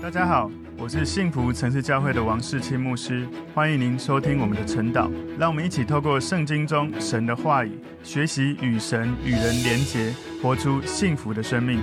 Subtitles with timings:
[0.00, 0.48] 大家好，
[0.78, 5.10] 我是幸福城市教会的王世清牧师，欢迎您收听我们的晨祷。
[5.36, 11.80] 让我们一起透过圣经中神的话语，学习与神与人连结，活出幸福的生命。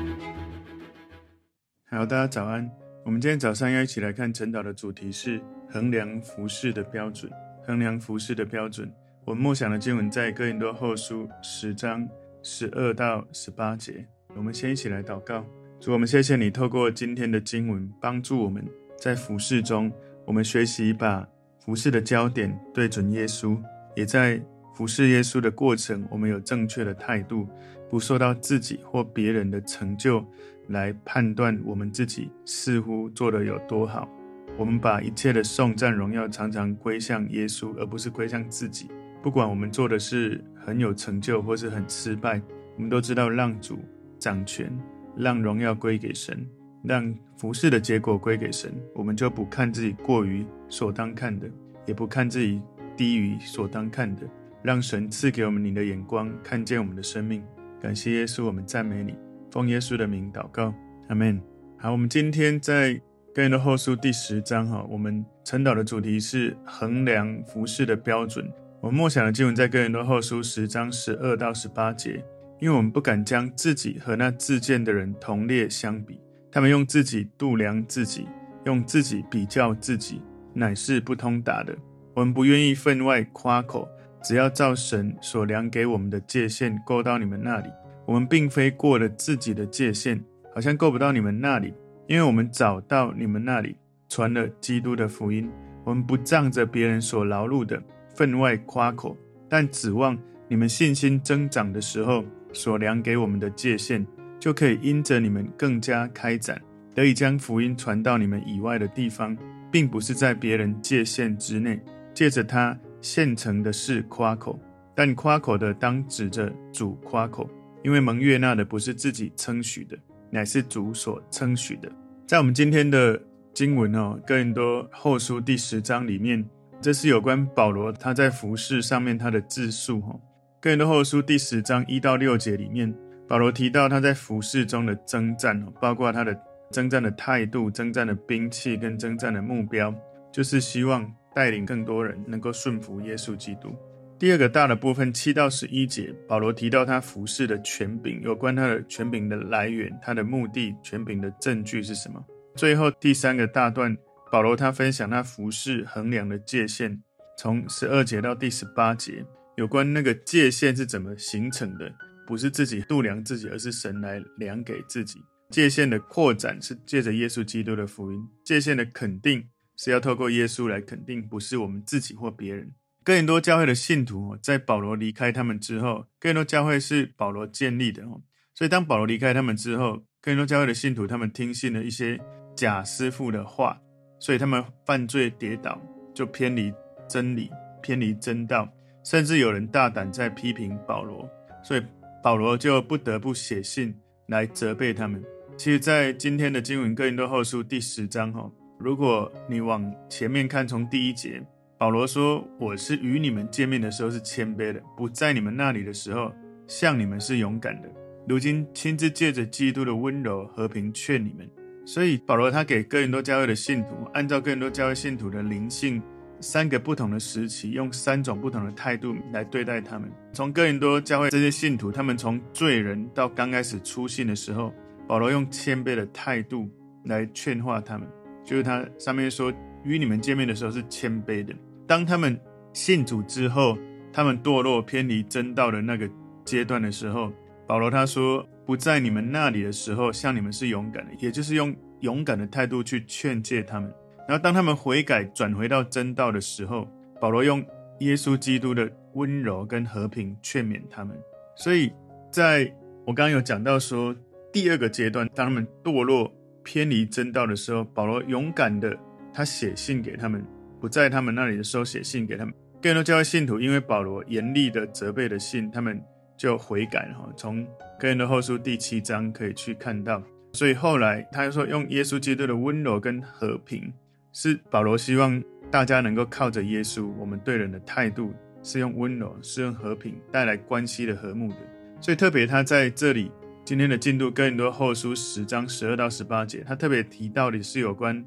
[1.90, 2.68] 好，大家早安。
[3.04, 7.30] 我们今天早上要一起来看晨祷的主题是衡量服饰的标准。
[7.68, 8.90] 衡量服饰的标准。
[9.26, 12.08] 我们默想的经文在哥林多后书十章
[12.42, 14.08] 十二到十八节。
[14.36, 15.46] 我们先一起来祷告。
[15.80, 18.66] 主，我们谢谢你透过今天的经文，帮助我们
[18.98, 19.92] 在服事中，
[20.26, 21.28] 我们学习把
[21.60, 23.58] 服事的焦点对准耶稣，
[23.96, 24.42] 也在
[24.74, 27.48] 服事耶稣的过程，我们有正确的态度，
[27.90, 30.26] 不受到自己或别人的成就
[30.70, 34.10] 来判断我们自己似乎做得有多好。
[34.58, 38.90] 我们把一切的颂赞荣耀常常归向耶稣，而不是归向自己。
[39.22, 42.42] 不管我们做的是很有成就，或是很失败，
[42.76, 43.78] 我们都知道让主
[44.18, 44.72] 掌权。
[45.18, 46.46] 让荣耀归给神，
[46.84, 51.50] 让服事的结果归给神，我们就不看自己过于所当看的，
[51.86, 52.62] 也不看自己
[52.98, 54.22] 低于所当看的，
[54.62, 57.44] 让神赐给我们你的眼光，看见我们的生命。
[57.82, 59.16] 感谢耶稣，我们赞美你，
[59.52, 60.74] 奉耶稣的名祷告，
[61.10, 61.42] 阿门。
[61.78, 63.00] 好，我们今天在
[63.34, 68.50] 哥林多后书第十章哈，我们晨祷的主题是衡量服事的标准。
[68.82, 72.24] 我们默想的经文在哥林多后书十章十二到十八节。
[72.60, 76.20] 因为我们不敢将自己和那自荐的人同列相比，
[76.52, 78.28] 他们用自己度量自己，
[78.64, 80.22] 用自己比较自己，
[80.54, 81.76] 乃是不通达的。
[82.14, 83.88] 我们不愿意分外夸口，
[84.24, 87.70] 只要照神所量给我们的界限够到你们那里。
[88.06, 91.74] 我们并非过了自己的界限，好像够不到你们那里，
[92.08, 93.76] 因为我们找到你们那里
[94.08, 95.52] 传了基督的福音。
[95.84, 97.84] 我们不仗着别人所劳碌的
[98.16, 99.18] 分外夸口，
[99.50, 102.24] 但指望你们信心增长的时候。
[102.56, 104.04] 所量给我们的界限，
[104.40, 106.60] 就可以因着你们更加开展，
[106.96, 109.38] 得以将福音传到你们以外的地方，
[109.72, 111.80] 并不是在别人界限之内，
[112.14, 114.60] 借着他现成的事夸口，
[114.96, 117.50] 但夸口的当指着主夸口，
[117.84, 119.98] 因为蒙悦纳的不是自己称许的，
[120.32, 121.92] 乃是主所称许的。
[122.26, 123.22] 在我们今天的
[123.54, 126.44] 经文哦，哥林多后书第十章里面，
[126.82, 130.20] 这是有关保罗他在服事上面他的自述哦。
[130.66, 132.92] 哥林多后书第十章一到六节里面，
[133.28, 136.36] 保罗提到他在服事中的征战，包括他的
[136.72, 139.94] 征战的态度、征战的兵器跟征战的目标，
[140.34, 143.76] 就是希望带领更多人能够顺服耶稣基督。
[144.18, 152.20] 第二个大的部分七到十一节，保罗提到他服事的权柄，有关他的权柄的来源、他的目的、权柄的证据是什么。
[152.56, 153.96] 最后第三个大段，
[154.32, 157.04] 保罗他分享他服事衡量的界限，
[157.38, 159.24] 从十二节到第十八节。
[159.56, 161.94] 有关那个界限是怎么形成的，
[162.28, 165.20] 不是自己度量自己，而是神来量给自己。
[165.50, 172.74] 界限的扩展是借着耶稣基督的福音，界限的肯定是要透过耶稣来肯定，不是我们自己或别人。
[173.04, 178.24] 哥林多教会的信徒在保罗离开他们之后，哥林多教会是保罗建立的哦，
[178.56, 182.20] 所以当保罗离开他们之后，哥林多教会的信徒他们听信了一些
[182.56, 183.80] 假师傅的话，
[184.20, 185.80] 所以他们犯罪跌倒，
[186.14, 186.74] 就偏离
[187.08, 187.52] 真理，
[187.82, 188.68] 偏离真道。
[189.06, 191.30] 甚至有人大胆在批评保罗，
[191.64, 191.84] 所以
[192.24, 193.96] 保罗就不得不写信
[194.30, 195.24] 来责备他们。
[195.56, 201.40] 其实，在今天的经文哥林多后书第十章，哈，如果你往前面看，从第一节，
[201.78, 206.34] 保罗说：“我是与你们见面的时候是谦卑的，不在你们那里的时候，
[206.68, 207.90] 向你们是勇敢的。
[208.28, 211.48] 如今亲自借着基督的温柔和平劝你们。”
[211.86, 216.02] 所以保罗他给哥林多教会的信徒，按照哥林多教会信徒的灵性。
[216.40, 220.12] 三个不同的时期，用三种不同的态度来对待他们。
[220.34, 224.74] 从哥林多教会这些信徒，他们从罪人到刚开始初信的时候，
[225.08, 226.70] 保罗用谦卑的态度
[227.06, 228.08] 来劝化他们。
[228.44, 229.52] 就是他上面说，
[229.84, 231.54] 与你们见面的时候是谦卑的。
[231.88, 232.40] 当他们
[232.74, 233.78] 信主之后，
[234.14, 236.08] 他们堕落偏离真道的那个
[236.44, 237.32] 阶段的时候，
[237.68, 243.92] 保罗他说，不在你们那里的时候，像你们是勇敢的，也就是用勇敢的态度去劝诫他们。
[244.28, 246.88] 然后，当他们悔改转回到真道的时候，
[247.22, 247.64] 保罗用
[248.00, 251.16] 耶稣基督的温柔跟和平劝勉他们。
[251.56, 251.92] 所以，
[252.32, 252.74] 在
[253.06, 254.16] 我刚刚有讲到说，
[254.52, 256.34] 第二个阶段，当他们堕落
[256.64, 258.98] 偏离真道的时候，保罗勇敢的
[259.32, 260.44] 他写信给他们，
[260.82, 262.54] 不在他们那里的时候写信给他们。
[262.82, 266.02] 更多教会信徒因为保罗严厉的责备的信，他们
[266.36, 267.32] 就悔改哈。
[267.38, 267.64] 从
[268.00, 270.22] 哥林多后书第七章可以去看到。
[270.54, 273.94] 所以后来他又说，用耶稣基督的温柔跟和平。
[274.38, 275.42] 是保罗希望
[275.72, 281.58] 大家能够靠着耶稣，我们对人的态度是用温柔，是用和平带来关系的和睦的。
[282.02, 283.32] 所以特别他在这里
[283.64, 288.26] 今天的进度，更多后书十章十二到十八节，他特别提到的是有关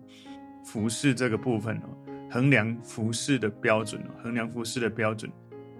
[0.64, 1.90] 服饰这个部分哦，
[2.30, 5.30] 衡量服饰的标准哦，衡量服饰的标准。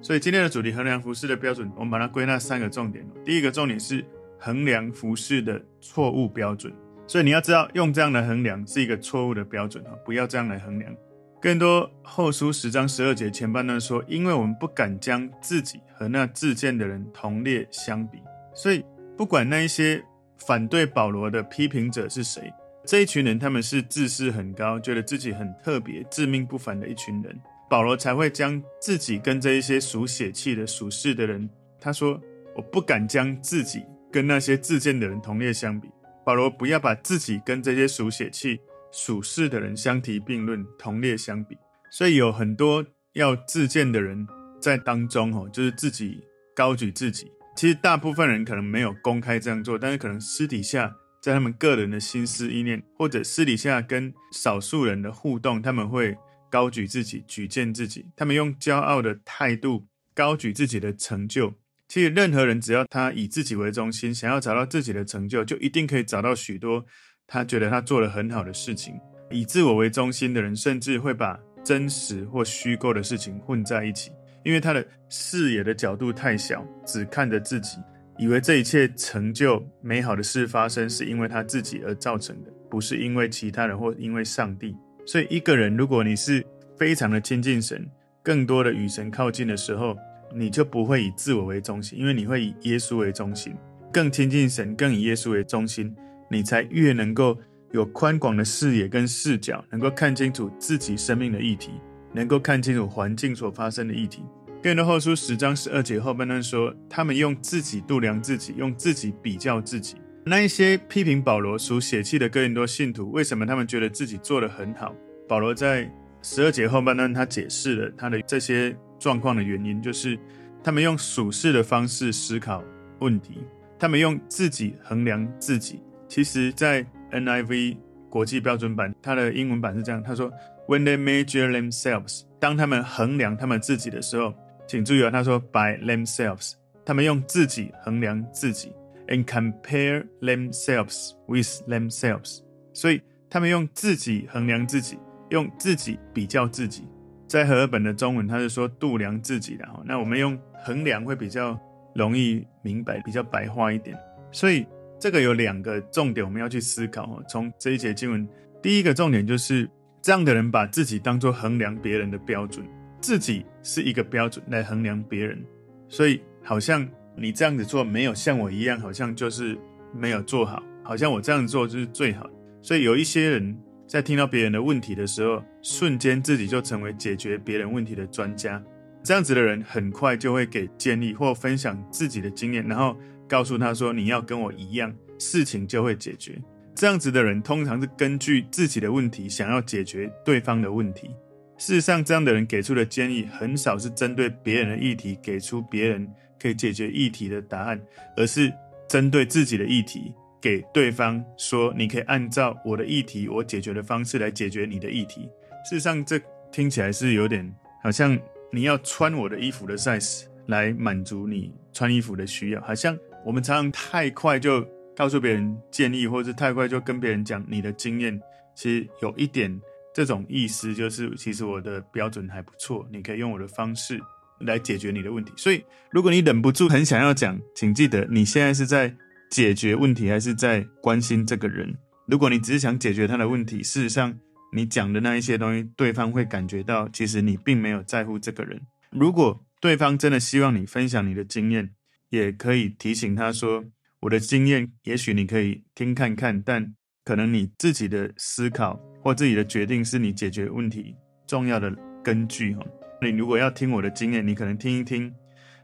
[0.03, 3.03] 所以今天的主题，衡量服饰的标准，我们把它归纳三个重点。
[3.25, 4.05] 第一个重点是
[4.39, 6.71] 衡量服饰的错误标准。
[7.09, 10.95] 所以你要知道，用这样来衡量是一个错误的标准哦，不要这样来衡量。
[11.41, 18.19] 更多后书十章十二节前半段说，因为我们不敢将自己和那自荐的人同列相比，
[18.55, 18.85] 所以。
[19.17, 20.01] 不管那一些
[20.47, 22.55] 反对保罗的批评者是谁，
[22.87, 27.37] 这一群人他们是自视很高，觉得自己很特别、自命不凡的一群人，
[27.69, 31.51] 保罗才会将自己跟这一些属血气的、属世的人，
[31.81, 32.21] 他说
[32.55, 33.83] ：“我不敢将自己
[34.13, 35.89] 跟那些自荐的人同列相比。”
[36.29, 38.61] 保罗不要把自己跟这些属血气、
[38.93, 41.57] 属世的人相提并论、同列相比。
[41.91, 42.85] 所以有很多
[43.15, 44.29] 要自荐的人
[44.61, 46.23] 在当中，哦，就是自己
[46.55, 47.33] 高举自己。
[47.57, 56.15] 其实大部分人可能没有公开这样做，但是可能私底下在他们个人的心思意念，或者私底下跟少数人的互动，他们会
[56.51, 58.05] 高举自己、举荐自己。
[58.15, 61.55] 他们用骄傲的态度高举自己的成就。
[61.89, 66.85] 其实任何人只要他以自己为中心，想要找到自己的成就，就一定可以找到许多
[67.27, 68.95] 他觉得他做了很好的事情。
[69.31, 74.11] 以自我为中心的人，甚至会把真实或虚构的事情混在一起。
[74.45, 77.79] 因为他的视野的角度太小，只看着自己，
[78.19, 84.75] 以为这一切成就美好的事发生是因为他自己而造成的，不是因为其他人或因为上帝。
[85.07, 86.45] 所以，一个人如果你是
[86.77, 87.87] 非常的亲近神，
[88.23, 89.97] 更多的与神靠近的时候，
[90.35, 93.55] 你就不会以自我为中心，因为你会以耶稣为中心，
[93.93, 95.95] 更亲近神，更以耶稣为中心，
[96.31, 97.37] 你才越能够
[97.73, 101.73] 有宽广的视野跟视角，能够看清楚自己生命的议题，
[102.13, 104.23] 能够看清楚环境所发生的议题。
[104.63, 109.97] 哥林多后书十章十二节后半段说，他们用自己度量自己，用自己比较自己。
[110.25, 114.95] 那一些批评保罗属血气的哥林多信徒，为什么他们觉得自己做得很好？
[115.29, 115.91] 保罗在
[116.23, 120.19] 十二节后半段他解释了他的这些状况的原因，就是
[120.63, 122.63] 他们用属世的方式思考
[122.99, 123.39] 问题，
[123.79, 125.81] 他们用自己衡量自己。
[126.09, 127.77] 其实，在 NIV
[128.09, 130.31] 国际标准版，它的英文版是这样，他说
[130.67, 134.35] ：“When they measure themselves，当他们衡量他们自己的时候。”
[134.69, 136.53] 请注意啊，他说 by themselves，
[136.85, 138.71] 他们用自己衡量自己
[139.07, 142.41] ，and compare themselves with themselves，
[142.75, 144.99] 所以他们用自己衡量自己，
[145.31, 146.85] 用自己比较自己。
[147.29, 149.81] 在和合本的中文，他是说度量自己的哈。
[149.85, 151.57] 那我们用衡量会比较
[151.95, 153.97] 容易明白，比较白话一点。
[154.33, 154.67] 所以
[154.99, 157.23] 这个有两个重点我们要去思考哈。
[157.29, 158.27] 从这一节经文，
[158.61, 159.69] 第一个重点就是
[160.03, 162.67] 这样的人把自己当作衡量别人的标准。
[163.01, 165.41] 自己是一个标准来衡量别人，
[165.87, 166.85] 所以好像
[167.17, 169.57] 你这样子做没有像我一样，好像就是
[169.95, 172.29] 没有做好，好像我这样做就是最好。
[172.61, 173.57] 所以有一些人
[173.89, 178.63] 在听到别人的问题的时候，瞬间自己就成为解决别人问题的专家。
[179.03, 182.95] 这样子的人很快就会给建议或分享自己的经验，然后
[183.27, 186.39] 告诉他说：“你要跟我一样，事情就会解决。”
[186.77, 191.09] 这样子的人通常是根据自己的问题，想要解决对方的问题。
[191.57, 196.07] 事实上，这样的人给出的建议很少是针对别人的议题给出别人
[196.39, 197.81] 可以解决议题的答案，
[198.19, 198.53] 而是
[198.87, 205.29] 针对自己的议题给对方说：“你可以按照我的议题，我解决的方式来解决你的议题。”
[205.69, 208.19] 事实上，这听起来是有点好像
[208.53, 214.67] 你要穿我的衣服的 size 来满足你穿衣服的需要，好像我们常常太快就
[214.97, 218.21] 告诉别人建议，或是太快就跟别人讲你的经验，
[218.55, 219.61] 其实有一点。
[219.95, 224.01] 这种意思就是，其实我的标准还不错，你可以用我的方式
[224.41, 225.33] 来解决你的问题。
[225.37, 228.95] 所以，如果你忍不住很想要讲，请记得你现在是在
[229.31, 231.77] 解决问题，还是在关心这个人？
[232.07, 234.19] 如果你只是想解决他的问题，事实上
[234.53, 238.61] 你讲的那一些东西，对方会感觉到其实你并没有在乎这个人。
[238.91, 241.71] 如果对方真的希望你分享你的经验，
[242.11, 243.65] 也可以提醒他说
[244.01, 250.95] ：“我的经验，也许你可以听看看，但可能你自己的思考。”或自己的决定是你解决问题
[251.27, 252.63] 重要的根据哈。
[253.01, 255.11] 你如果要听我的经验，你可能听一听，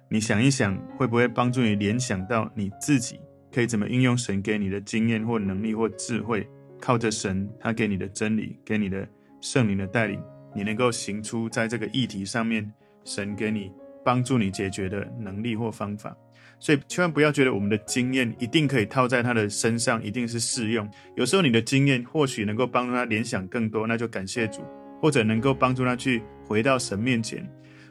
[0.08, 3.18] 你想一想，会不会帮助你联想到你自己
[3.54, 6.44] 可以怎么运用神给你的经验或能力或智慧，
[6.80, 9.06] 靠着神他给你的真理，给你的
[9.40, 10.20] 圣灵的带领，
[10.56, 12.68] 你能够行出在这个议题上面
[13.04, 13.70] 神给你
[14.04, 16.16] 帮助你解决的能力或方法。
[16.58, 20.88] 所以千万不要觉得我们的经验一定可以套在他的身上，一定是适用。
[21.14, 24.62] 有时候你的经验或许能够帮助他联想更多，那就感谢主；
[25.00, 27.48] 或者能够帮助他去回到神面前。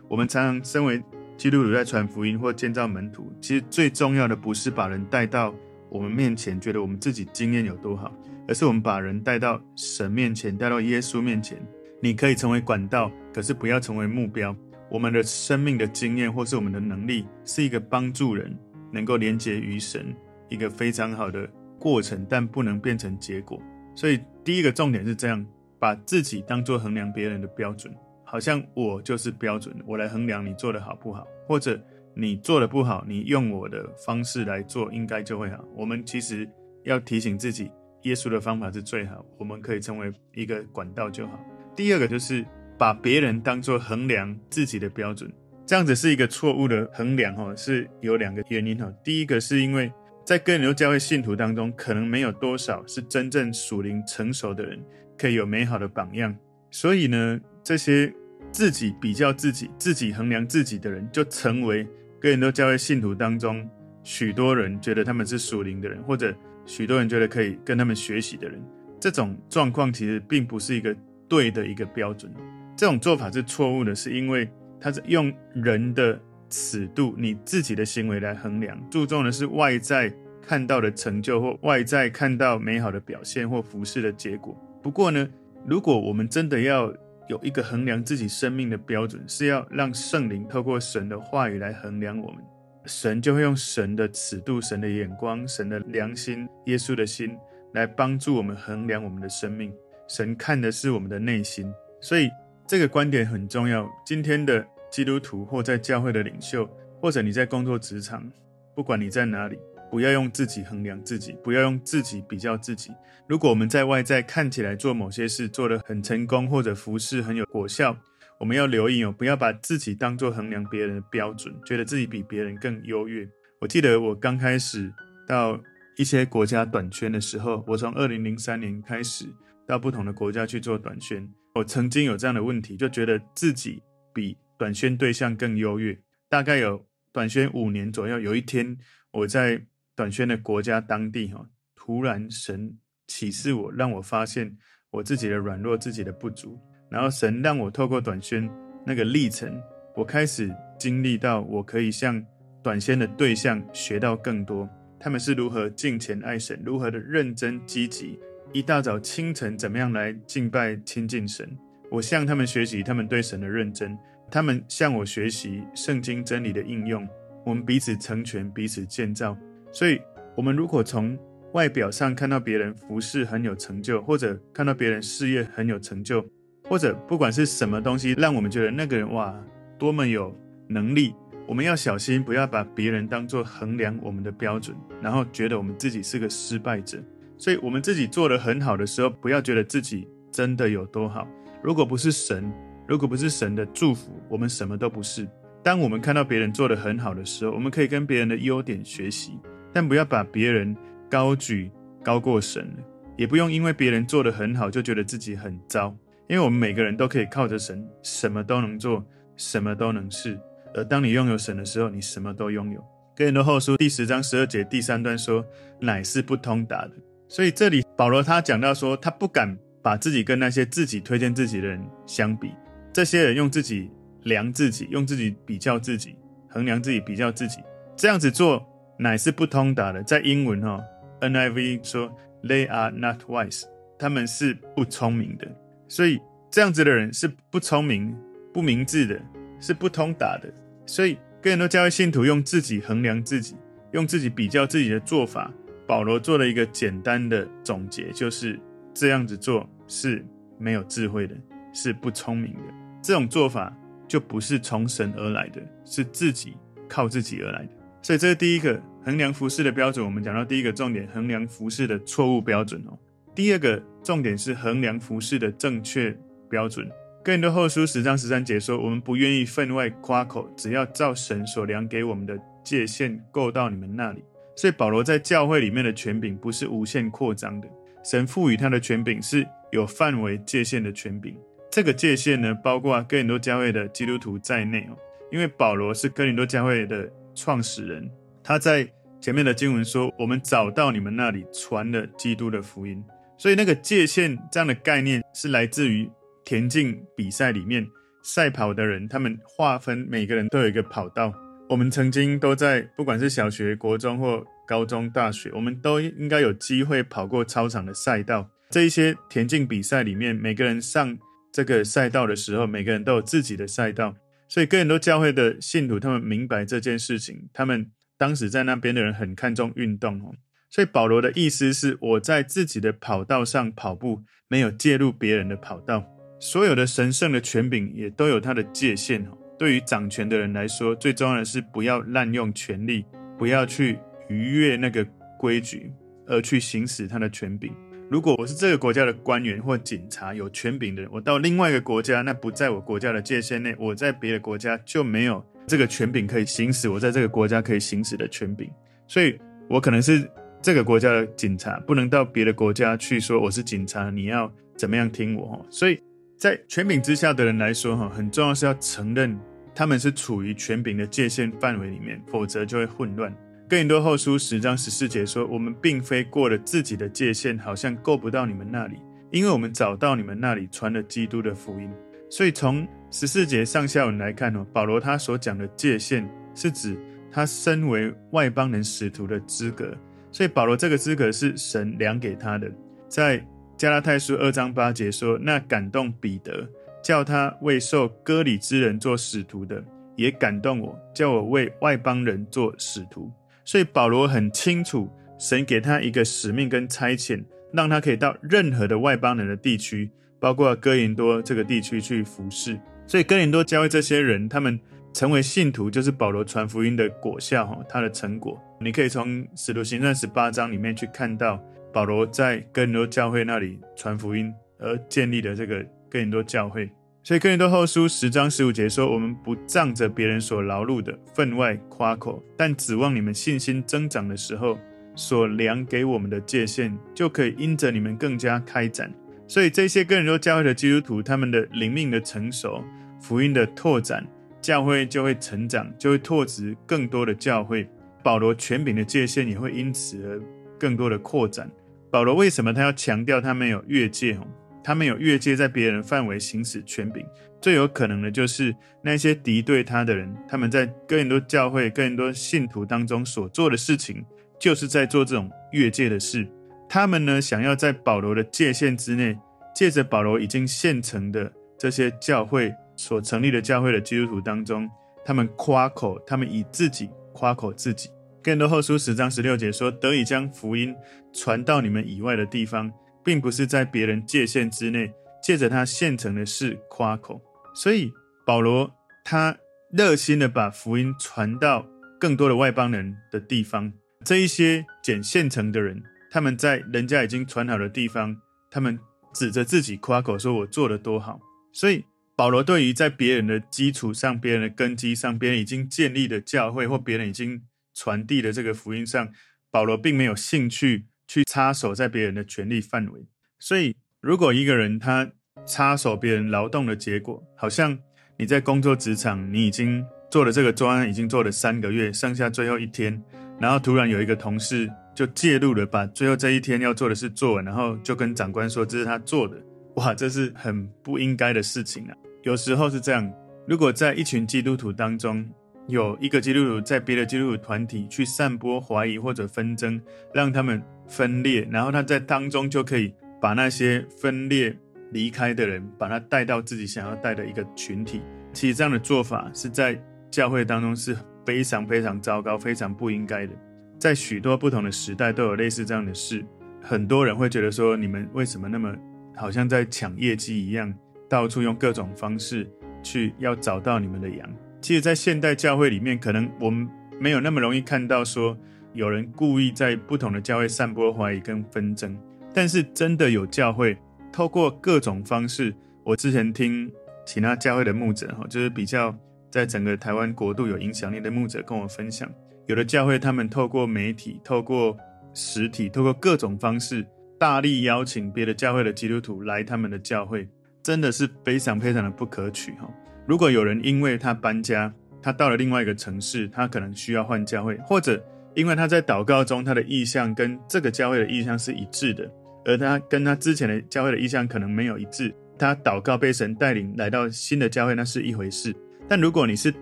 [0.09, 1.01] 我们常常身为
[1.37, 5.53] 基督徒在传福音或建造门徒，其实最重要的不是把人带到
[5.89, 8.11] 我们面前，觉得我们自己经验有多好，
[8.47, 11.57] 而是我们把人带到神面前，带到耶稣面前。
[12.01, 14.55] 你可以成为管道，可是不要成为目标。
[14.89, 18.53] 我们的生命的经验或是我们的能力，是一个帮助人
[18.91, 20.13] 能够连接于神
[20.49, 21.49] 一个非常好的
[21.79, 23.59] 过程，但不能变成结果。
[23.95, 25.43] 所以第一个重点是这样：
[25.79, 27.93] 把自己当作衡量别人的标准，
[28.33, 31.79] 好像我就是标准，我来衡量你做得好不好，或者
[32.15, 35.63] 你做得不好，你用我的方式来做，应该就会好。
[35.75, 36.49] 我们其实
[36.83, 37.69] 要提醒自己，
[38.01, 41.39] 耶稣的方法是最好，我们可以成为一个管道就好。
[41.75, 42.43] 第二个就是
[42.75, 45.31] 把别人当做衡量自己的标准，
[45.63, 48.91] 这样子是一个错误的衡量哈，是有两个原因哈。
[49.03, 49.93] 第一个是因为
[50.25, 54.83] 在哥林多教会信徒当中，可能没有多少是真正属灵成熟的人，
[55.19, 56.35] 可以有美好的榜样，
[56.71, 58.11] 所以呢，这些
[58.53, 61.85] 自己比较自己、自己衡量自己的人，就成为
[62.21, 63.69] 哥林多教会信徒当中
[64.03, 66.33] 许多人觉得他们是属灵的人，或者
[66.65, 68.63] 许多人觉得可以跟他们学习的人。
[68.97, 70.95] 这种状况其实并不是一个。
[71.29, 72.31] 对的一个标准，
[72.77, 74.47] 这种做法是错误的，是因为
[74.79, 80.13] 他是用人的尺度，你自己的行为来衡量，注重的是外在
[80.45, 84.55] 看到的成就或外在看到美好的表现或服事的结果。
[84.83, 85.27] 不过呢，
[85.65, 86.93] 如果我们真的要
[87.27, 92.43] 有一个衡量自己生命的标准，是要让圣灵透过神的话语来衡量我们，
[92.85, 97.37] 神就会用神的尺度、神的眼光、神的良心、耶稣的心
[97.73, 99.73] 来帮助我们衡量我们的生命。
[100.07, 102.29] 神看的是我们的内心，所以
[102.67, 103.89] 这个观点很重要。
[104.05, 108.29] 今天的基督徒或在教会的领袖，或者你在工作职场，
[108.75, 109.57] 不管你在哪里，
[109.93, 112.91] 不要用自己衡量自己，不要用自己比较自己。
[113.27, 117.95] 如果我们在外在看起来做某些事做得很成功，或者服事很有果效，
[118.39, 123.29] 我们要留意哦，不要把自己当作衡量别人的标准，觉得自己比别人更优越。
[123.61, 124.91] 我记得我刚开始
[125.27, 125.61] 到
[125.95, 129.27] 一些国家短宣的时候，我从二零零三年开始。
[129.67, 135.97] 到不同的国家去做短宣，我曾经有这样的问题，就觉得自己比短宣对象更优越。
[136.27, 138.75] 大概有短宣五年左右，有一天
[139.11, 144.57] 我在短宣的国家当地，哈，突然神启示我，让我发现
[144.89, 146.59] 我自己的软弱、自己的不足。
[146.89, 148.49] 然后神让我透过短宣
[148.85, 149.61] 那个历程，
[149.95, 152.23] 我开始经历到我可以向
[152.61, 154.69] 短宣的对象学到更多，
[154.99, 158.19] 他们是如何敬虔爱神，如何的认真积极。
[158.51, 161.57] 一大早清晨，怎么样来敬拜亲近神？
[161.89, 163.95] 我向他们学习，他们对神的认真；
[164.31, 167.07] 他们向我学习圣经真理的应用。
[167.45, 169.37] 我们彼此成全，彼此建造。
[169.73, 169.99] 所以，
[170.37, 171.17] 我们如果从
[171.51, 176.23] 外表上看到别人服饰很有成就，或者看到别人事业很有成就，
[176.69, 179.35] 或者不管是什么东西，让我们觉得那个人哇
[179.77, 180.33] 多么有
[180.67, 181.13] 能力，
[181.47, 186.97] 我们要小心，不要把别人当作衡量我们的标准，然后觉得我们自己是个失败者。
[187.37, 191.27] 所以，我们自己做得很好的时候，不要觉得自己真的有多好。
[191.61, 192.49] 如果不是神，
[192.87, 195.27] 如果不是神的祝福，我们什么都不是。
[195.61, 199.37] 当我们看到别人做得很好的时候，我们可以跟别人的优点学习，
[199.73, 200.75] 但不要把别人
[201.09, 201.71] 高举
[202.03, 202.71] 高过神。
[203.15, 205.95] 也不用因为别人做得很好就觉得自己很糟，
[206.27, 209.05] 因为我们每个人都可以靠着神，什么都能做，
[209.37, 210.39] 什么都能是。
[210.73, 212.83] 而当你拥有神的时候，你什么都拥有。
[213.15, 215.45] 哥林多后书第十章十二节第三段说
[215.79, 216.91] ：“乃是不通达的。”
[217.29, 222.51] 所以这里保罗他讲到说，他不敢把自己跟那些自己推荐自己的人相比，
[222.91, 223.91] 这些人用自己
[224.23, 226.15] 量自己，用自己比较自己，
[226.49, 227.59] 衡量自己，比较自己，
[227.95, 228.65] 这样子做
[229.03, 230.01] 乃是不通达的。
[230.01, 230.81] 在英文哈
[231.19, 232.09] ，NIV 说
[232.41, 233.63] They are not wise，
[233.99, 235.45] 他们是不聪明的。
[235.89, 238.15] 所以这样子的人是不聪明、
[238.53, 239.21] 不明智的，
[239.59, 240.49] 是不通达的。
[240.85, 243.57] 所以更多教会信徒用自己衡量自己，
[243.91, 245.51] 用自己比较自己的做法。
[245.85, 248.57] 保罗做了一个简单的总结，就是
[248.93, 250.25] 这样子做是
[250.57, 251.35] 没有智慧的，
[251.73, 252.73] 是不聪明的。
[253.01, 253.75] 这种做法
[254.07, 256.55] 就不是从神而来的，是自己
[256.87, 257.69] 靠自己而来的。
[258.01, 260.03] 所以这是第一个衡量服事的标准。
[260.05, 262.97] 我们讲到第一个重点，衡量服事的错误标准哦。
[263.35, 266.15] 第二个重点是衡量服事的正确
[266.49, 266.89] 标准。
[267.23, 274.23] 哥林多后书十章十三节说：“我们不愿意分外夸口，只要照神所量给我们的界限够到你们那里。”
[274.55, 277.67] 所以保罗在教会里面的权柄不是无限扩张的，
[278.03, 281.35] 神赋予他的权柄是有范围界限的权柄。
[281.71, 284.97] 这个界限呢，包括哥林多教会的基督徒在内哦。
[285.31, 288.07] 因为保罗是哥林多教会的创始人，
[288.43, 288.87] 他在
[289.21, 293.01] 前面的经文说：“我们找到你们那里传了基督的福音。”
[293.37, 296.09] 所以那个界限这样的概念是来自于
[296.45, 297.87] 田径比赛里面
[298.21, 301.33] 赛跑的人，他们划分每个人都有一个跑道。
[301.69, 308.49] 我们曾经都在，不管是小学、国中或高中、大学，我们都应该有机会跑过操场的赛道。
[308.69, 311.17] 这一些田径比赛里面，每个人上
[311.51, 314.15] 这个赛道的时候，每个人都有自己的赛道。
[314.47, 317.49] 所以哥林多教会的信徒，他们明白这件事情。
[317.53, 317.89] 他们
[318.23, 320.33] 当时在那边的人很看重运动哦。
[320.69, 326.05] 所以保罗的意思是，我在自己的跑道上跑步，没有介入别人的跑道。
[326.39, 329.37] 所有的神圣的权柄也都有它的界限哦。
[329.59, 333.03] 对于掌权的人来说，最重要的是不要滥用权力，
[333.37, 333.99] 不要去
[334.29, 335.05] 逾越那个
[335.37, 335.91] 规矩，
[336.25, 337.75] 而去行使他的权柄。
[338.09, 348.69] 如果我是这个国家的官员或警察，有权柄的人，我到另外一个国家，那不在我国家的界限内，我在别的国家就没有这个权柄可以行使我在这个国家可以行使的权柄。
[349.07, 349.37] 所以，
[349.69, 350.29] 我可能是
[350.61, 355.65] 这个国家的警察，不能到别的国家去说我是警察，你要怎么样听我？
[355.69, 355.99] 所以
[356.37, 359.37] 在权柄之下的人来说，哈，很重要是要承认
[359.75, 363.35] 他们是处于权柄的界限范围里面，否则就会混乱。
[363.69, 368.97] 哥林多后书十章十四节说：“我们并非过了自己的界限，好像够不到你们那里，
[369.31, 371.89] 因为我们找到你们那里传了基督的福音。”
[372.29, 376.97] 所以从十四节上下文来看哦，保罗他所讲的界限是指
[377.31, 379.95] 他身为外邦人使徒的资格。
[380.31, 382.67] 所以保罗这个资格是神量给他的。
[383.07, 383.45] 在
[383.77, 386.67] 加拉太书二章八节说：“那感动彼得，
[387.03, 389.83] 叫他为受割礼之人做使徒的，
[390.15, 393.31] 也感动我，叫我为外邦人做使徒。”
[393.63, 402.79] 所以保罗很清楚，神给他一个使命跟差遣，让他可以到任何的外邦人的地区，包括哥林多这个地区去服侍。
[403.05, 404.79] 所以哥林多教会这些人，他们
[405.13, 408.59] 成为信徒，就是保罗传福音的果效，哈，他的成果。
[408.79, 411.61] 你可以从使徒行传十八章里面去看到，
[411.93, 416.89] 保罗在哥林多教会那里传福音而建立的这个哥林多教会。
[417.21, 424.77] 所以哥林多后书十章十五节说：“我们不仗着别人所劳碌的分外夸口，但指望你们信心增长的时候，
[425.15, 429.09] 所量给我们的界限，就可以因着你们更加开展。
[429.53, 432.83] 所以这些更多教会的基督徒，他们的灵命的成熟、
[433.21, 434.25] 福音的拓展，
[434.59, 437.87] 教会就会成长，就会拓殖更多的教会。
[438.23, 440.41] 保罗权柄的界限也会因此而
[440.79, 441.69] 更多的扩展。
[442.09, 444.35] 保罗为什么他要强调他没有越界？
[444.83, 447.23] 他没有越界，在别人范围行使权柄，
[447.61, 454.25] 最有可能的就是那些敌对他的人，他们在更多教会、更多信徒当中所做的事情，
[454.57, 456.47] 就是在做这种越界的事。
[456.93, 459.35] 他们呢，想要在保罗的界限之内，
[459.73, 464.87] 借着保罗已经现成的这些教会所成立的教会的基督徒当中，
[465.25, 468.09] 他们夸口，他们以自己夸口自己。
[468.43, 470.95] 哥林多后书十章十六节说：“得以将福音
[471.33, 472.93] 传到你们以外的地方。”
[473.25, 477.41] 并不是在别人界限之内，借着他现成的事夸口。
[477.73, 478.11] 所以
[478.45, 478.93] 保罗
[479.25, 479.57] 他
[479.91, 481.87] 热心的把福音传到
[482.19, 483.91] 更多的外邦人的地方。
[484.23, 488.35] 这一些捡现成的人，他们在人家已经传好的地方，
[488.71, 488.99] 他们
[489.35, 491.39] 指着自己夸口，说我做得多好。
[491.71, 497.61] 所以保罗对于在别人的基础上、别人的根基上、别人已经建立的教会或别人已经
[497.93, 499.29] 传递的这个福音上，
[499.69, 501.05] 保罗并没有兴趣。
[501.25, 503.25] 去插手在别人的权利范围，
[503.57, 505.31] 所以如果一个人他
[505.65, 507.97] 插手别人劳动的结果，好像
[508.37, 513.23] 你在工作职场，你已经做了这个专案，已经做了三个月，剩下最后一天，
[513.59, 519.57] 然后突然有一个同事就介入了，把最后这一天要做的事做完，然后就跟长官说这是他做的，
[519.95, 522.17] 哇，这是很不应该的事情啊！
[522.43, 523.31] 有时候是这样，
[523.67, 525.47] 如果在一群基督徒当中，
[525.87, 530.01] 有一个基督徒在别的基督徒团体去散播怀疑或者纷争，
[530.33, 530.81] 让他们。
[531.05, 534.73] 分裂，然后他在当中就可以把那些分裂
[535.11, 538.21] 离开的人，把他带到自己想要带的一个群体。
[538.53, 543.53] 其实这样的做法是在教会当中是非常非常糟糕、非常不应该的。
[544.03, 546.43] 在许多不同的时代都有类似这样的事。
[546.81, 548.93] 很多人会觉得说，你们为什么那么
[549.33, 550.93] 好像在抢业绩一样，
[551.29, 552.69] 到处用各种方式
[553.01, 554.39] 去要找到你们的羊？
[554.81, 556.85] 其实，在现代教会里面，可能我们
[557.17, 558.57] 没有那么容易看到说。
[558.91, 562.15] 有人故意在不同的教会散播怀疑跟纷争，
[562.53, 563.97] 但是真的有教会
[564.33, 565.73] 透过各种方式。
[566.03, 566.91] 我之前听
[567.25, 569.17] 其他教会的牧者，哈，就是比较
[569.49, 572.29] 在整个台湾国度有影响力的牧者跟我分享，
[572.67, 574.97] 有的教会他们透过媒体、透过
[575.33, 577.05] 实体、透过各种方式，
[577.37, 580.47] 大力邀请别的教会的基督徒来他们的教会，
[580.81, 582.89] 真的是非常非常的不可取，哈。
[583.25, 588.23] 如果有人因为他搬家，他到了另外一个城市，他可能需要换教会，或者。
[588.55, 592.31] 因为他在祷告中，他的意向跟这个教会的意向是一致的，
[592.65, 595.33] 而他跟他之前的教会的意向可能没有一致。
[595.57, 598.71] 他祷告被神带领来到新的教会，那是一回事。
[599.09, 599.73] 但如果你是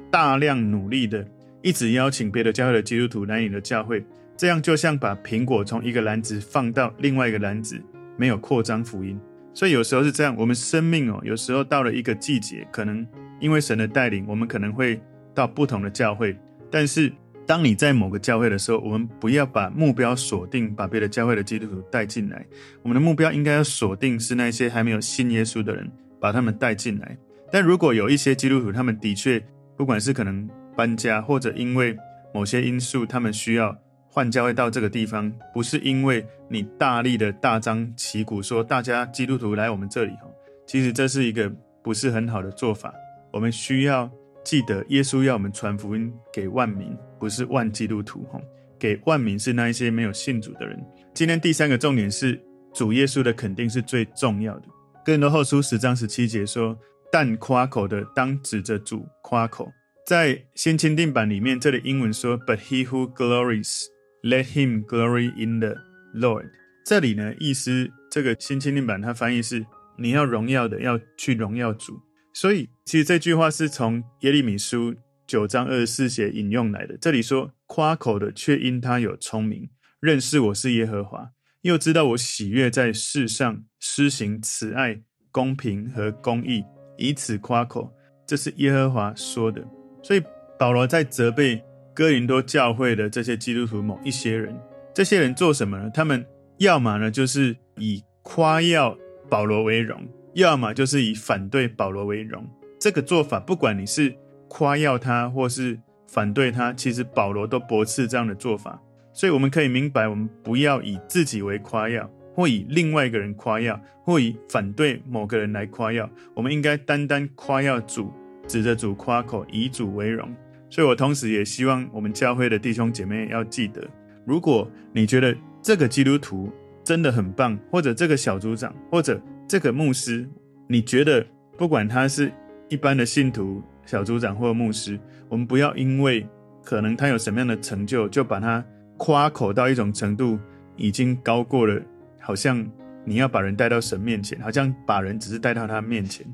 [0.09, 1.21] 大量努力的，
[1.61, 4.03] 一直邀请别的教会的基督徒来你的教会，
[4.35, 7.81] 这样就像把苹果从一个篮子放到另外一个篮子，
[8.17, 9.19] 没有扩张福音。
[9.53, 13.05] 所以有时候是这样，我们生命哦，有时候到了一个季节，可能
[13.39, 14.99] 因为神的带领，我们可能会
[15.35, 16.35] 到不同的教会。
[16.71, 17.11] 但是
[17.45, 22.45] 当你在某个教会的时候，我们不要把目标锁定，把别的教会的基督徒带进来。
[22.81, 27.17] 我们的目标应该要锁定是那些还没有信耶稣的人，把他们带进来。
[27.51, 29.43] 但如果有一些基督徒，他们的确
[29.75, 30.49] 不管是可能
[30.81, 31.95] 搬家，或者因为
[32.33, 33.77] 某些因素，他们需要。
[34.13, 40.23] 换教会到这个地方，不是因为你大力的大张旗鼓说大家基督徒来我们这里哈，
[40.65, 41.47] 其实这是一个
[41.83, 42.91] 不是很好的做法。
[43.31, 44.09] 我们需要
[44.43, 48.41] 记得，耶稣要我们传福音给万民，不是万基督徒哈，
[48.79, 50.77] 给万民是那一些没有信主的人。
[51.13, 52.41] 今天第三个重点是
[52.73, 54.63] 主耶稣的肯定是最重要的。
[55.05, 56.77] 哥林多后书十章十七节说
[57.09, 59.71] ：“但夸口的当指着主夸口。”
[60.05, 63.85] 在新钦定版里面，这里英文说：“But he who glories。”
[64.23, 65.77] Let him glory in the
[66.13, 66.51] Lord。
[66.85, 69.65] 这里呢，意思这个新钦定版它翻译是
[69.97, 71.99] 你要荣耀的，要去荣耀主。
[72.33, 74.93] 所以其实这句话是从耶利米书
[75.25, 76.95] 九章二十四节引用来的。
[76.97, 86.63] 这里说夸口的却因他有聪明，认识我是耶和华，又知道我喜悦在世上施行慈爱、公平和公义，
[86.97, 87.91] 以此夸口。
[88.27, 89.67] 这是耶和华说的。
[90.01, 90.23] 所以
[90.57, 91.63] 保罗在责备。
[91.93, 94.57] 哥林多教会的这些基督徒，某一些人，
[94.93, 95.91] 这些人做什么呢？
[95.93, 96.25] 他们
[96.57, 98.97] 要么呢，就是以夸耀
[99.29, 99.99] 保罗为荣；
[100.33, 102.47] 要么就是以反对保罗为荣。
[102.79, 104.15] 这个做法，不管你是
[104.47, 108.81] 夸耀他，或是反对他，其实保罗都驳斥这样的做法。
[109.11, 116.09] 所以我们可以明白，我们不要以自己为夸耀，或以另外一个人夸耀，或以反对某个人来夸耀。
[116.33, 118.13] 我们应该单单夸耀主，
[118.51, 120.29] 指着主夸口，以主为荣。
[120.69, 123.81] 所以，我同时也希望我们教会的弟兄姐妹要记得，
[124.25, 126.51] 如果你觉得这个基督徒
[126.83, 130.29] 真的很棒，或者这个小组长，或者这个牧师，
[130.67, 131.25] 你觉得
[131.57, 132.29] 不管他是
[132.67, 136.27] 一般的信徒、小组长或牧师，我们不要因为
[136.61, 138.61] 可能他有什么样的成就，就把他
[138.97, 140.37] 夸口到一种程度，
[140.75, 141.81] 已经高过了，
[142.19, 142.69] 好像
[143.05, 146.27] 你要把人带到神面前，好像把人只是带到他面前。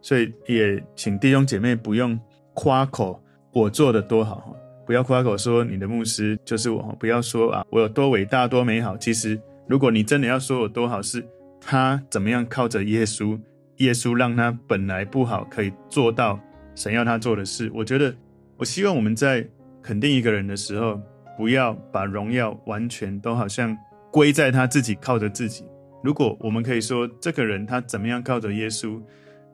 [0.00, 2.18] 所以，也请弟兄姐妹不用
[2.54, 3.22] 夸口。
[3.52, 4.54] 我做的多好，
[4.86, 8.96] 不要夸口说你的牧师就是我，不要说啊我有多伟大多美好。
[8.96, 9.36] 其实，
[9.66, 11.26] 如果你真的要说我多好，是
[11.60, 13.36] 他怎么样靠着耶稣，
[13.78, 16.38] 耶稣让他本来不好可以做到
[16.76, 17.68] 神要他做的事。
[17.74, 18.14] 我觉得，
[18.56, 19.44] 我希望我们在
[19.82, 21.00] 肯定一个人的时候，
[21.36, 23.76] 不要把荣耀完全都好像
[24.12, 25.64] 归在他自己，靠着自己。
[26.04, 29.02] 如果我们可以说这个人他怎么样靠着耶稣。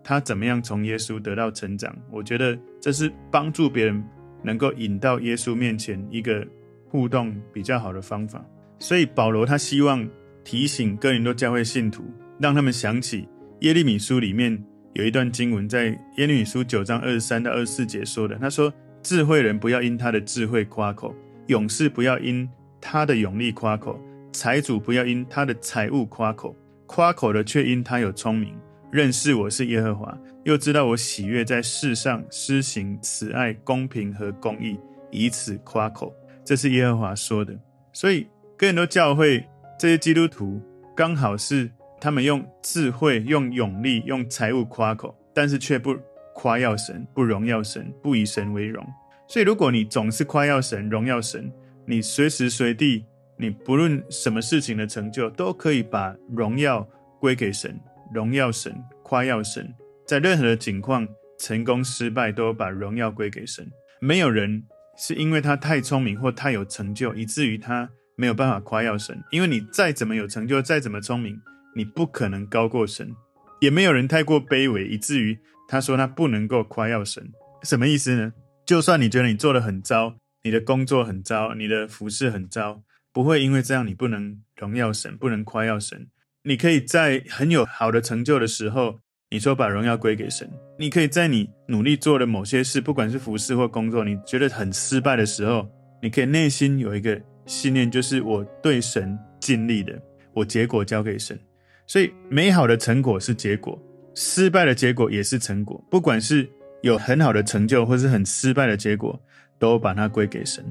[0.09, 1.93] 他怎么样从耶稣得到成长？
[2.13, 4.05] 我觉得这是帮助别人
[4.41, 6.47] 能够引到耶稣面前一个
[6.89, 8.41] 互动比较好的方法。
[8.79, 10.09] 所以保罗他希望
[10.45, 12.05] 提醒哥林多教会信徒，
[12.39, 13.29] 让他们想起
[13.63, 14.57] 耶利米书里面
[14.93, 15.87] 有一段经文，在
[16.19, 18.37] 耶利米书九章二十三到二十四节说的。
[18.37, 21.13] 他说：“智慧人不要因他的智慧夸口，
[21.49, 22.49] 勇士不要因
[22.81, 24.01] 他的勇力夸口，
[24.33, 26.55] 财主不要因他的财物夸口，
[26.87, 28.55] 夸口的却因他有聪明。”
[28.91, 34.79] 认识我是耶和华，又知道我喜悦在世上施行慈爱、公平和公义，
[35.11, 36.15] 以此夸口。
[36.45, 37.59] 这是耶和华说的。
[37.93, 39.45] 所以，哥林多教会
[39.79, 40.63] 这些基督徒
[40.95, 41.69] 刚好是
[42.01, 45.97] 他们用智慧、用勇力、用财物夸口，但是却不
[46.33, 48.87] 夸耀神、不荣耀神、不以神为荣。
[49.27, 51.53] 所以，如果你总是夸耀神、荣耀神，
[51.85, 53.05] 你随时随地，
[53.37, 56.87] 你不论什么事情的成就，都可以把荣耀
[57.19, 57.77] 归给神。
[58.13, 59.75] 荣耀神，夸耀神，
[60.07, 61.07] 在任何的境况，
[61.39, 63.71] 成功失败，都把荣耀归给神。
[64.01, 64.65] 没有人
[64.97, 69.23] 是因为他太聪明或太有成就，以至于他没有办法夸耀神。
[69.31, 71.41] 因为你再怎么有成就，再怎么聪明，
[71.75, 73.15] 你不可能高过神。
[73.61, 77.33] 也没有人太过卑微，以至于他说他不能够夸耀神。
[77.63, 78.33] 什么意思呢？
[78.67, 86.09] 就算你觉得你做的很糟，你的工作很糟，你的服侍很糟，不会因为这样你不能荣耀神，不能夸耀神。
[86.49, 90.47] 你可以在很有好的成就的时候，你说把荣耀归给神；
[90.79, 95.69] 你可以在你努力做的某些事，不管是服侍或工作，你觉得很失败的时候，
[96.01, 100.01] 你可以内心有一个信念，就是我对神尽力的，
[100.33, 101.37] 我结果交给神。
[101.85, 103.77] 所以美好的成果是结果，
[104.15, 105.85] 失败的结果也是成果。
[105.91, 106.49] 不管是
[106.83, 109.21] 有很好的成就，或是很失败的结果，
[109.59, 110.65] 都把它归给神。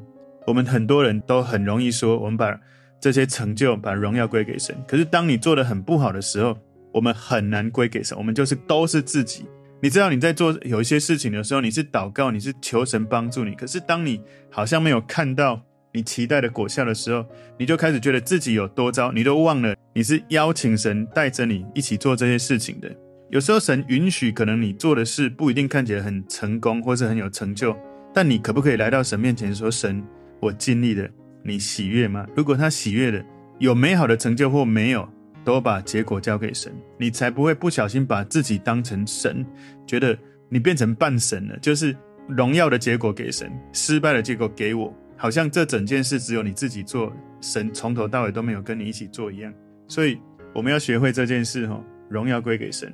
[0.48, 2.58] 我们很多人都很容易说，我们把。
[3.00, 6.58] 这些成就把荣耀归给神，可是当你做得很不好的时候，
[6.92, 8.18] 我们很难归给神。
[8.18, 9.46] 我们就是都是自己。
[9.82, 13.54] 你知道你在做有一些事情的时候，你是祷告，你是求神帮助你。
[13.54, 15.62] 可是当你好像没有看到
[15.94, 17.24] 你期待的果效的时候，
[17.60, 22.90] 你就开始觉得自己有多糟，你都忘了你是邀请神带着你一起做这些事情的。
[23.30, 27.76] 有时候神允许，可能你做的事不一定看起来很成功，或是很有成就，
[28.14, 30.04] 但你可不可以来到神面前说：“神，
[30.40, 31.08] 我尽力了，
[31.46, 33.24] 你喜悦吗？”如果他喜悦了，
[33.60, 35.08] 有美好的成就或没有，
[35.44, 39.46] 都把结果交给神，你才不会不小心把自己当成神，
[39.86, 40.18] 觉得
[40.50, 41.96] 你变成半神了，就是
[42.28, 44.94] 荣耀的结果给神，失败的结果给我。
[45.18, 49.54] 好像这整件事只有你自己做，神从头到尾都没有跟你一起做一样。
[49.88, 50.20] 所以
[50.54, 52.94] 我们要学会这件事，哈，荣耀归给神。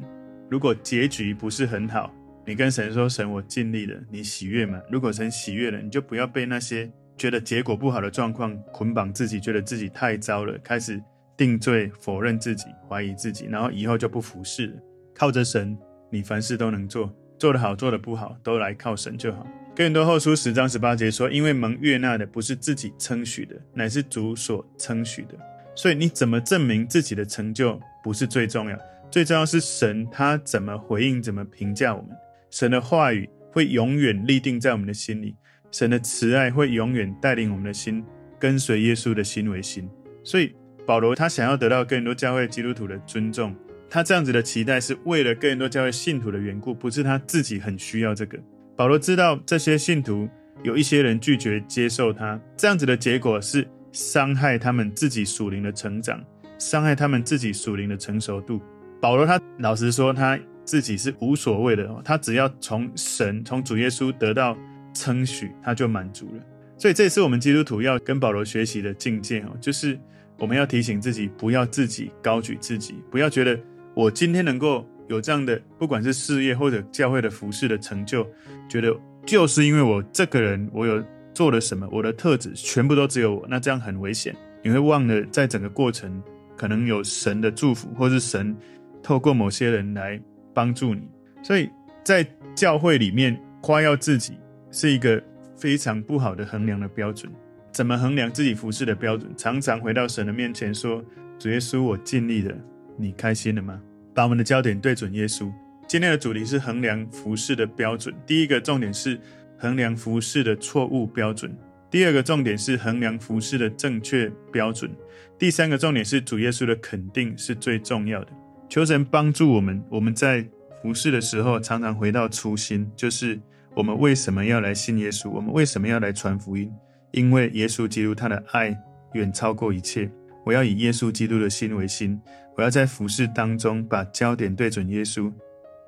[0.50, 2.14] 如果结局不是很好，
[2.46, 11.00] 你跟神说：“神，我尽力了，你喜悦吗？”如果神喜悦了，你就不要被那些觉得结果不好的状况捆绑自己，觉得自己太糟了，开始
[11.38, 14.74] 定罪、否认自己、怀疑自己，然后以后就不服侍了。
[15.14, 15.78] 靠着神，
[16.10, 19.46] 你凡事都能做，做得好，做得不好，都来靠神就好。
[19.76, 25.36] 哥林多后书十章十八节说：“因为蒙悦纳的不是自己称许的，乃是主所称许的。
[25.76, 28.76] 所以你怎么证明自己的成就不是最重要，
[29.12, 32.10] 最重要是神他怎么回应、怎么评价我们。
[32.50, 35.36] 神的话语会永远立定在我们的心里，
[35.72, 38.04] 神的慈爱会永远带领我们的心
[38.40, 39.90] 跟随耶稣的心为心。
[40.24, 40.54] 所以
[40.86, 43.56] 保罗他想要得到更多教会基督徒的尊重，
[43.90, 48.38] 他这样子的期待是为了更多教会信徒的缘故，不是他自己很需要这个。”
[48.76, 50.28] 保罗知道这些信徒
[50.64, 56.24] 有一些人拒绝接受他，这样子的结果是伤害他们自己属灵的成长，
[56.58, 58.62] 伤害他们自己属灵的成熟度。
[59.00, 64.58] 保罗他老实说，他自己是无所谓的，他只要从神、从主耶稣得到
[64.94, 66.44] 称许，他就满足了。
[66.78, 70.00] 所以这也是我们基督徒要跟保罗学习的境界哦，就是
[70.38, 73.60] 我们要提醒自己，不要自己高举自己，不要觉得
[73.94, 74.86] 我今天能够。
[75.08, 78.26] 有这样的，不管是事业或者教会的服事的成就，
[78.70, 84.34] 觉得就是因为我这个人，我有做了什么，我的特质全部都只有我，那这样很危险。
[84.64, 86.24] 你会忘了，在整个过程
[86.56, 88.56] 可能有神的祝福，或是神
[89.04, 90.18] 透过某些人来
[90.54, 91.02] 帮助你。
[91.44, 91.70] 所以
[92.06, 92.26] 在
[92.56, 94.38] 教会里面夸耀自己
[94.72, 95.22] 是一个
[95.56, 97.32] 非常不好的衡量的标准。
[97.72, 99.32] 怎么衡量自己服事的标准？
[99.38, 101.04] 常常回到神的面前说
[101.40, 102.56] ：“主耶稣，我尽力了，
[102.98, 103.82] 你开心了吗？”
[104.14, 105.52] 把我们的焦点对准耶稣。
[105.88, 108.14] 今天的主题是衡量服事的标准。
[108.26, 109.20] 第一个重点是
[109.58, 111.50] 衡量服事的错误标准；
[111.90, 114.90] 第二个重点是衡量服事的正确标准；
[115.38, 118.28] 第三个重点是主耶稣的肯定是最重要的。
[118.68, 120.46] 求神帮助我们，我们在
[120.82, 123.40] 服事的时候常常回到初心，就是
[123.74, 125.30] 我们为什么要来信耶稣？
[125.30, 126.72] 我们为什么要来传福音？
[127.12, 128.78] 因为耶稣基督他的爱
[129.14, 130.10] 远超过一切。
[130.46, 132.20] 我要以耶稣基督的心为心。
[132.58, 135.32] 我要在服事当中把焦点对准耶稣，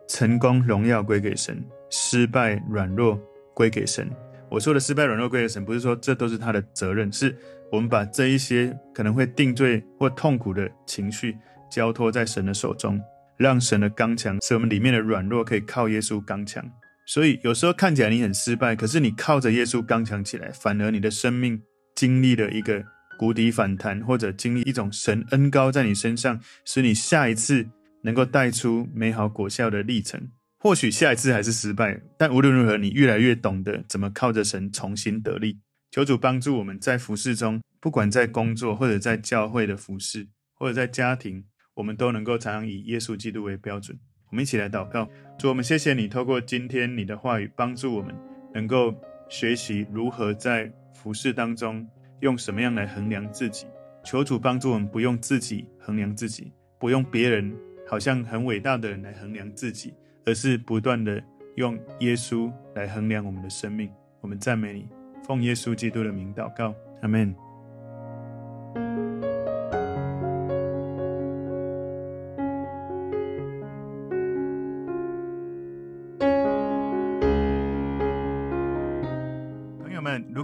[0.07, 3.19] 成功荣耀归给神，失败软弱
[3.53, 4.09] 归给神。
[4.49, 7.35] 我说的失败软弱归给神，不是说这都是他的责任，是
[7.69, 11.35] 我们把这一些可能会定罪或痛苦的情绪
[11.69, 12.99] 交托在神的手中，
[13.35, 16.63] 让神的刚强使我们里面的软弱可以靠耶稣刚强。
[17.05, 21.61] 所以有时候看起来你很失败，可是你靠着耶稣刚强起来，反而你的生命
[21.95, 22.83] 经历了一个。
[23.15, 27.65] 谷底反弹，或者经历一种神恩膏在你身上，使你下一次
[28.01, 30.31] 能够带出美好果效的历程。
[30.57, 35.59] 或许下一次还是失败，但无论如何，你越来越懂得怎么靠着神重新得力。
[35.91, 43.97] 求主帮助我们在服事中，不管在工作，或者在教会的服事，或者在家庭，我们都能够常常以耶稣基督为标准。
[44.33, 48.15] 我们一起来祷告，主，我们谢谢你，透过今天你的话语，帮助我们
[48.51, 48.91] 能够
[49.29, 51.87] 学习如何在服事当中。
[52.21, 53.67] 用什么样来衡量自己？
[54.03, 57.55] 求主帮助我们，不用自己衡量自己，不用别人
[57.87, 59.93] 好像很伟大的人来衡量自己，
[60.25, 61.23] 而是不断的
[61.57, 63.87] 用耶稣来衡量我们的生命。
[64.19, 64.89] 我们赞美你，
[65.27, 67.35] 奉耶稣基督的名祷告，阿门。